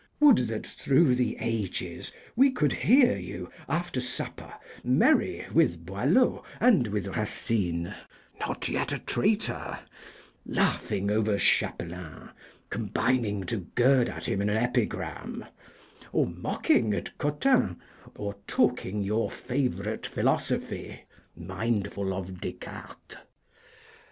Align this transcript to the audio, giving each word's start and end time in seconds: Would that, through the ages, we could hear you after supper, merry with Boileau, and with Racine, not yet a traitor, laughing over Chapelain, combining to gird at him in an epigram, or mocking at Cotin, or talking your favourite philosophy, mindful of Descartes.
Would 0.19 0.37
that, 0.47 0.65
through 0.65 1.13
the 1.13 1.37
ages, 1.39 2.11
we 2.35 2.49
could 2.49 2.73
hear 2.73 3.15
you 3.15 3.51
after 3.69 4.01
supper, 4.01 4.51
merry 4.83 5.45
with 5.53 5.85
Boileau, 5.85 6.43
and 6.59 6.87
with 6.87 7.15
Racine, 7.15 7.93
not 8.39 8.67
yet 8.67 8.91
a 8.91 8.97
traitor, 8.97 9.77
laughing 10.43 11.11
over 11.11 11.37
Chapelain, 11.37 12.29
combining 12.71 13.43
to 13.43 13.57
gird 13.57 14.09
at 14.09 14.25
him 14.27 14.41
in 14.41 14.49
an 14.49 14.57
epigram, 14.57 15.45
or 16.11 16.25
mocking 16.25 16.95
at 16.95 17.15
Cotin, 17.19 17.75
or 18.15 18.37
talking 18.47 19.03
your 19.03 19.29
favourite 19.29 20.07
philosophy, 20.07 21.03
mindful 21.37 22.11
of 22.11 22.41
Descartes. 22.41 23.17